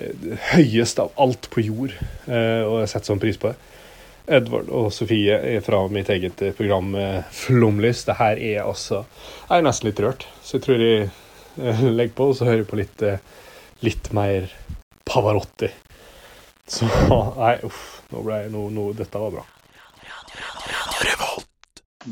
høyest 0.54 1.00
av 1.02 1.12
alt 1.20 1.50
på 1.52 1.64
jord, 1.64 1.92
eh, 2.24 2.62
og 2.64 2.80
jeg 2.80 2.92
setter 2.92 3.12
sånn 3.12 3.22
pris 3.22 3.38
på 3.40 3.50
det. 3.52 3.68
Edvard 4.32 4.70
og 4.72 4.92
Sofie 4.94 5.34
er 5.34 5.64
fra 5.66 5.82
mitt 5.92 6.08
eget 6.14 6.40
eh, 6.46 6.54
program 6.56 6.94
eh, 6.96 7.20
Flomlys. 7.36 8.04
Det 8.08 8.16
her 8.20 8.38
er 8.38 8.62
altså 8.62 9.02
Jeg 9.48 9.58
er 9.58 9.66
nesten 9.66 9.90
litt 9.90 10.00
rørt, 10.00 10.26
så 10.40 10.56
jeg 10.56 10.64
tror 10.64 10.84
jeg 10.86 11.10
legger 11.98 12.16
på, 12.16 12.30
og 12.30 12.38
så 12.38 12.48
hører 12.48 12.62
jeg 12.62 12.70
på 12.70 12.80
litt, 12.80 13.06
litt 13.84 14.12
mer 14.16 14.48
Pavarotti. 15.04 15.68
Så 16.72 16.88
Nei, 17.36 17.58
uff. 17.66 17.98
Nå 18.12 18.22
ble 18.24 18.42
jeg 18.42 18.52
nå, 18.52 18.66
nå, 18.72 18.90
Dette 18.96 19.20
var 19.20 19.32
bra. 19.32 19.44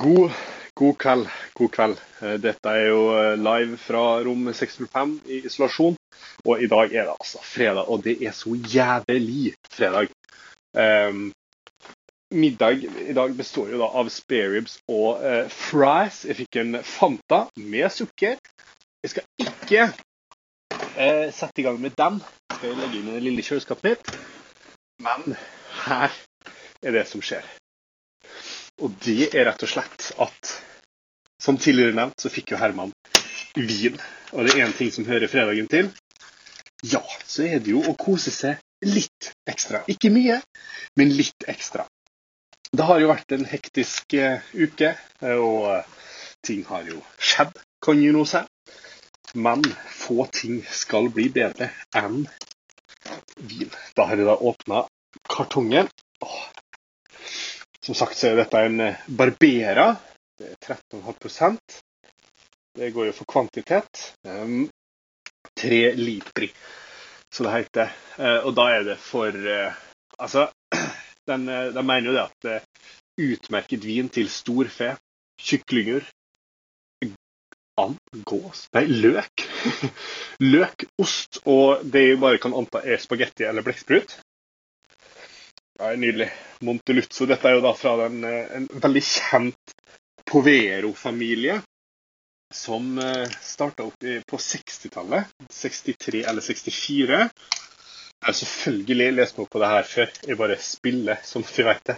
God, 0.00 0.36
god 0.80 0.96
kveld. 0.98 1.26
God 1.54 1.72
kveld. 1.74 1.98
Eh, 2.22 2.36
Dette 2.40 2.72
er 2.72 2.86
jo 2.88 3.02
eh, 3.12 3.34
live 3.36 3.76
fra 3.80 4.04
rom 4.24 4.48
605 4.52 5.18
i 5.28 5.42
isolasjon. 5.48 5.98
Og 6.48 6.62
i 6.62 6.68
dag 6.72 6.94
er 6.94 7.08
det 7.08 7.16
altså 7.18 7.42
fredag, 7.44 7.84
og 7.88 8.04
det 8.04 8.16
er 8.24 8.32
så 8.36 8.54
jævlig 8.56 9.52
fredag. 9.70 10.08
Um, 10.72 11.32
middag 12.30 12.84
i 13.10 13.12
dag 13.12 13.34
består 13.36 13.72
jo 13.72 13.80
da 13.80 13.88
av 14.00 14.08
spareribs 14.14 14.78
og 14.88 15.20
uh, 15.20 15.48
fries. 15.52 16.22
Jeg 16.28 16.38
fikk 16.40 16.60
en 16.62 16.78
Fanta 16.86 17.42
med 17.56 17.90
sukker. 17.92 18.38
Jeg 19.04 19.12
skal 19.12 19.26
ikke 19.44 19.86
uh, 19.90 21.28
sette 21.34 21.60
i 21.60 21.66
gang 21.66 21.80
med 21.82 21.96
den. 21.98 22.22
Skal 22.56 22.72
jeg 22.72 22.80
legge 22.80 23.00
inn 23.02 23.12
i 23.12 23.18
det 23.18 23.24
lille 23.26 23.44
kjøleskapet 23.44 23.90
mitt. 23.90 24.14
Men 25.04 25.36
her 25.84 26.16
er 26.80 26.96
det 26.96 27.06
som 27.10 27.24
skjer. 27.24 27.44
Og 28.80 28.96
det 29.04 29.34
er 29.34 29.44
rett 29.50 29.66
og 29.66 29.68
slett 29.68 30.12
at 30.24 30.56
som 31.40 31.58
tidligere 31.58 31.96
nevnt, 31.96 32.20
så 32.20 32.30
fikk 32.32 32.54
jo 32.54 32.60
Herman 32.60 32.92
vin. 33.56 33.96
Og 34.32 34.46
det 34.46 34.54
er 34.54 34.66
én 34.66 34.76
ting 34.76 34.92
som 34.94 35.08
hører 35.08 35.30
fredagen 35.30 35.68
til. 35.70 35.90
Ja, 36.86 37.02
så 37.26 37.44
er 37.48 37.60
det 37.60 37.72
jo 37.74 37.82
å 37.84 37.96
kose 37.98 38.32
seg 38.32 38.60
litt 38.86 39.32
ekstra. 39.48 39.82
Ikke 39.90 40.12
mye, 40.12 40.40
men 40.96 41.12
litt 41.16 41.48
ekstra. 41.48 41.86
Det 42.70 42.86
har 42.86 43.00
jo 43.02 43.10
vært 43.10 43.34
en 43.34 43.48
hektisk 43.50 44.14
eh, 44.14 44.46
uke, 44.54 44.94
eh, 44.94 45.36
og 45.36 45.66
eh, 45.74 45.88
ting 46.46 46.62
har 46.68 46.86
jo 46.88 47.00
skjedd, 47.18 47.56
kan 47.82 48.00
jo 48.00 48.14
nå 48.14 48.24
si. 48.28 48.44
Men 49.34 49.62
få 49.94 50.24
ting 50.34 50.62
skal 50.66 51.10
bli 51.14 51.28
bedre 51.34 51.70
enn 51.98 52.24
vin. 53.36 53.70
Da 53.94 54.06
har 54.08 54.18
jeg 54.18 54.26
da 54.26 54.36
åpna 54.38 54.84
kartongen. 55.30 55.90
Åh. 56.24 56.40
Som 57.82 57.98
sagt 57.98 58.18
så 58.18 58.30
er 58.30 58.40
dette 58.40 58.62
en 58.66 58.80
Barbera. 59.06 59.92
Det 60.40 60.48
er 60.48 60.74
13,5 60.74 61.58
Det 62.78 62.92
går 62.94 63.10
jo 63.10 63.12
for 63.12 63.28
kvantitet. 63.28 64.14
Um, 64.24 64.70
tre 65.52 65.80
liter, 65.94 66.46
så 67.28 67.44
det 67.44 67.52
heter. 67.58 67.92
Uh, 68.16 68.46
og 68.48 68.54
da 68.56 68.64
er 68.72 68.86
det 68.88 68.96
for 69.04 69.36
uh, 69.36 69.76
Altså, 70.20 70.46
den, 71.30 71.48
eh, 71.48 71.70
de 71.72 71.82
mener 71.82 72.10
jo 72.10 72.14
det 72.16 72.22
at 72.22 72.42
det 72.44 72.54
er 72.56 73.30
utmerket 73.30 73.84
vin 73.84 74.08
til 74.12 74.28
storfe, 74.28 74.90
kyklinger, 75.40 76.04
and, 77.80 77.96
gås 78.28 78.66
Nei, 78.76 78.82
løk. 78.84 79.46
løk, 80.54 80.84
ost 81.00 81.40
og 81.48 81.86
det 81.88 82.02
jeg 82.04 82.20
bare 82.20 82.40
kan 82.42 82.56
anta 82.56 82.82
er 82.84 83.00
spagetti 83.00 83.48
eller 83.48 83.64
blekksprut. 83.64 84.18
Ja, 85.80 85.94
nydelig. 85.96 86.28
Monteluzzo. 86.68 87.24
Dette 87.24 87.48
er 87.48 87.56
jo 87.56 87.64
da 87.64 87.72
fra 87.72 87.96
den, 88.02 88.20
en 88.28 88.68
veldig 88.84 89.04
kjent 89.08 89.76
Povero-familie 90.30 91.60
som 92.54 92.92
starta 93.42 93.86
opp 93.86 94.04
på 94.26 94.38
60-tallet. 94.38 95.30
63 95.50 96.22
eller 96.30 96.42
64. 96.42 97.18
Jeg 98.20 98.28
har 98.28 98.36
selvfølgelig 98.36 99.12
lest 99.16 99.38
meg 99.38 99.46
opp 99.46 99.52
på 99.54 99.60
det 99.62 99.68
her 99.72 99.86
før. 99.88 100.10
Jeg 100.28 100.38
bare 100.38 100.56
spiller, 100.60 101.20
som 101.24 101.44
vi 101.46 101.64
vet 101.66 101.82
det. 101.88 101.96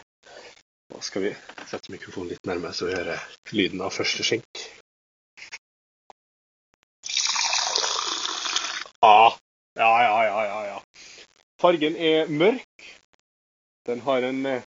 Nå 0.92 1.00
skal 1.00 1.24
vi 1.24 1.32
sette 1.66 1.92
mikrofonen 1.92 2.30
litt 2.30 2.46
nærmere, 2.46 2.76
så 2.76 2.86
vi 2.86 2.94
hører 2.94 3.22
lyden 3.56 3.80
av 3.82 3.94
første 3.96 4.24
skjenk. 4.26 4.60
Ja, 9.02 9.32
ja, 9.74 9.90
ja, 10.04 10.18
ja, 10.28 10.60
ja. 10.68 10.78
Fargen 11.58 11.96
er 11.96 12.30
mørk. 12.30 12.86
Den 13.88 14.04
har 14.06 14.22
en 14.28 14.46
eh, 14.46 14.68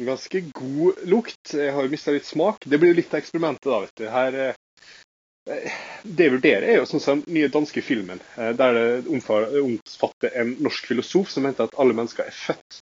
ganske 0.00 0.40
god 0.52 0.94
lukt. 1.04 1.54
Jeg 1.54 1.72
har 1.72 1.88
mista 1.88 2.14
litt 2.14 2.26
smak. 2.26 2.64
Det 2.66 2.78
blir 2.78 2.92
jo 2.92 2.98
litt 3.00 3.14
av 3.14 3.20
eksperimentet, 3.22 3.70
da, 3.70 3.80
vet 3.84 4.00
du. 4.00 4.06
Her 4.10 4.38
eh, 4.44 5.76
Det 6.04 6.26
jeg 6.26 6.32
vurderer, 6.34 6.66
er 6.68 6.78
jo 6.80 6.88
sånn 6.88 7.02
som 7.04 7.22
den 7.24 7.36
nye 7.36 7.50
danske 7.52 7.82
filmen, 7.84 8.20
eh, 8.36 8.52
der 8.56 8.76
det 8.78 8.86
omfatter 9.12 10.34
en 10.40 10.56
norsk 10.64 10.88
filosof 10.90 11.30
som 11.30 11.44
mente 11.46 11.66
at 11.66 11.76
alle 11.80 11.96
mennesker 11.96 12.26
er 12.28 12.36
født 12.36 12.80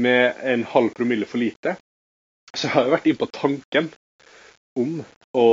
med 0.00 0.40
en 0.46 0.64
halv 0.64 0.94
promille 0.96 1.28
for 1.28 1.42
lite. 1.42 1.76
Så 2.54 2.66
jeg 2.66 2.74
har 2.74 2.88
jo 2.88 2.94
vært 2.94 3.10
inne 3.10 3.20
på 3.20 3.30
tanken 3.34 3.90
om 4.80 5.00
å 5.36 5.48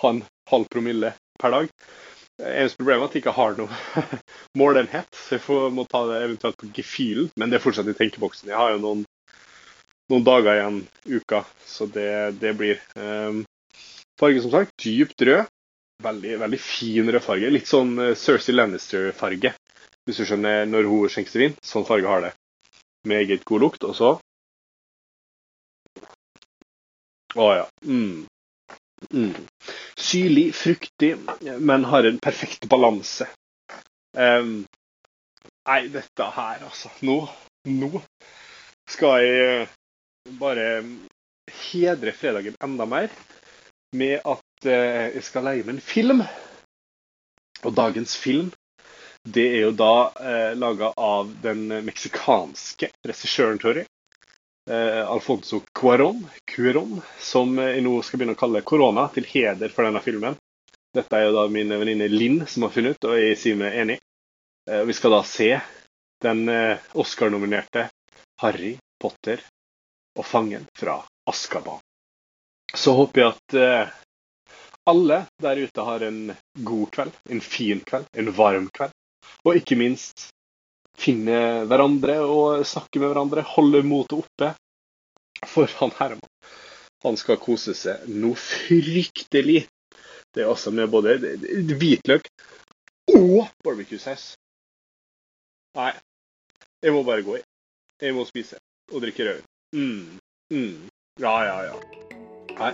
ha 0.00 0.12
en 0.14 0.22
halv 0.50 0.68
promille 0.72 1.12
per 1.40 1.56
dag. 1.56 1.72
Eneste 2.40 2.80
problem 2.80 3.02
er 3.02 3.08
at 3.08 3.14
jeg 3.14 3.22
ikke 3.22 3.36
har 3.36 3.56
noe 3.58 4.04
målenhet, 4.60 5.08
så 5.12 5.36
jeg 5.36 5.44
får, 5.44 5.68
må 5.76 5.84
ta 5.88 6.02
det 6.08 6.20
eventuelt 6.24 6.58
på 6.60 6.70
gefühlen. 6.76 7.30
Men 7.36 7.52
det 7.52 7.58
er 7.58 7.64
fortsatt 7.64 7.90
i 7.90 7.96
tenkeboksen. 7.98 8.50
Jeg 8.52 8.58
har 8.60 8.74
jo 8.74 8.82
noen, 8.82 9.04
noen 10.12 10.26
dager 10.26 10.56
igjen 10.56 10.80
uka, 11.20 11.42
så 11.68 11.88
det, 11.90 12.10
det 12.40 12.54
blir. 12.58 12.80
Um, 12.96 13.42
farge 14.20 14.44
som 14.44 14.54
sagt, 14.54 14.72
dypt 14.84 15.26
rød. 15.28 15.50
Veldig, 16.00 16.34
veldig 16.40 16.60
fin 16.64 17.12
rødfarge. 17.12 17.52
Litt 17.52 17.68
sånn 17.68 17.92
uh, 18.00 18.14
Cersei 18.16 18.56
Lannister-farge, 18.56 19.52
hvis 20.08 20.22
du 20.22 20.24
skjønner 20.24 20.64
når 20.70 20.88
hun 20.88 21.12
skjenker 21.12 21.44
vin. 21.44 21.56
Sånn 21.60 21.88
farge 21.88 22.08
har 22.08 22.24
det. 22.24 22.34
Meget 23.08 23.44
god 23.48 23.66
lukt. 23.68 23.84
Og 23.84 23.96
så 23.96 24.16
Å 27.38 27.46
ja. 27.54 27.66
Mm. 27.86 28.24
Mm. 29.08 29.46
Syrlig, 29.96 30.54
fruktig, 30.54 31.16
men 31.58 31.84
har 31.84 32.04
en 32.04 32.18
perfekt 32.18 32.68
balanse. 32.68 33.28
Um, 34.16 34.66
nei, 35.68 35.80
dette 35.92 36.28
her, 36.36 36.64
altså. 36.66 36.90
Nå, 37.06 37.16
nå 37.70 38.02
skal 38.90 39.24
jeg 39.24 39.66
bare 40.40 40.68
hedre 41.70 42.12
fredagen 42.14 42.58
enda 42.62 42.86
mer 42.86 43.10
med 43.96 44.20
at 44.20 44.68
uh, 44.68 45.10
jeg 45.16 45.24
skal 45.26 45.48
leie 45.48 45.64
meg 45.66 45.78
en 45.78 45.84
film. 45.84 46.24
Og 47.64 47.76
dagens 47.76 48.16
film 48.16 48.50
det 49.28 49.46
er 49.52 49.66
jo 49.66 49.72
da 49.76 49.94
eh, 50.16 50.52
laga 50.56 50.92
av 50.96 51.28
den 51.42 51.66
meksikanske 51.84 52.88
regissøren, 53.04 53.58
tror 53.60 53.82
jeg. 53.82 53.88
Eh, 54.70 55.02
Alfonso 55.02 55.62
Cuarón, 55.74 56.22
Cuaron, 56.46 57.00
som 57.18 57.56
jeg 57.58 57.82
nå 57.82 57.96
skal 58.06 58.20
begynne 58.20 58.36
å 58.36 58.38
kalle 58.38 58.62
korona, 58.62 59.08
til 59.10 59.26
heder 59.26 59.72
for 59.74 59.88
denne 59.88 60.02
filmen. 60.04 60.36
Dette 60.94 61.18
er 61.18 61.26
jo 61.26 61.32
da 61.34 61.48
min 61.50 61.72
venninne 61.74 62.06
Linn 62.10 62.44
som 62.46 62.66
har 62.66 62.74
funnet 62.74 62.94
ut, 62.98 63.08
og 63.10 63.18
jeg 63.18 63.38
sier 63.38 63.58
meg 63.58 63.74
enig. 63.82 63.96
Eh, 64.70 64.84
vi 64.86 64.94
skal 64.94 65.16
da 65.16 65.24
se 65.26 65.50
den 66.22 66.44
eh, 66.48 66.78
Oscar-nominerte 66.94 67.88
Harry 68.44 68.76
Potter 69.02 69.42
og 70.14 70.26
fangen 70.26 70.68
fra 70.78 71.00
Askaban. 71.26 71.82
Så 72.70 72.94
håper 72.94 73.24
jeg 73.24 73.34
at 73.34 73.58
eh, 73.58 73.94
alle 74.90 75.24
der 75.42 75.64
ute 75.66 75.86
har 75.90 76.06
en 76.06 76.20
god 76.54 76.90
kveld, 76.94 77.18
en 77.26 77.42
fin 77.42 77.82
kveld, 77.86 78.06
en 78.14 78.30
varm 78.38 78.70
kveld. 78.70 78.94
Og 79.42 79.58
ikke 79.58 79.78
minst 79.82 80.28
finne 80.98 81.64
hverandre 81.68 82.18
og 82.24 82.64
snakke 82.66 83.00
med 83.00 83.12
hverandre, 83.12 83.44
holde 83.56 83.82
motet 83.86 84.18
oppe. 84.20 84.52
For 85.48 85.70
han 85.80 85.92
Herman, 85.96 86.32
han 87.04 87.16
skal 87.16 87.40
kose 87.40 87.74
seg 87.76 88.08
noe 88.12 88.36
fryktelig. 88.36 89.64
Det 90.30 90.44
er 90.44 90.50
også 90.50 90.72
med 90.74 90.90
både 90.92 91.16
hvitløk 91.80 92.28
og 93.16 93.48
barbecue-saus. 93.64 94.34
Nei, 95.78 95.92
jeg 96.82 96.94
må 96.94 97.02
bare 97.06 97.24
gå 97.26 97.38
i. 97.38 97.42
Jeg 98.00 98.14
må 98.16 98.24
spise 98.28 98.60
og 98.92 99.02
drikke 99.04 99.26
rødvin. 99.26 99.48
Mm, 99.76 100.18
mm. 100.52 100.88
Ja, 101.20 101.34
ja, 101.44 101.58
ja. 101.70 101.76
Nei, 102.60 102.72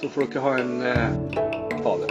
så 0.00 0.08
får 0.08 0.30
dere 0.30 0.44
ha 0.46 0.52
en 0.60 0.74
eh, 0.82 1.80
Ha 1.84 1.96
det. 2.02 2.09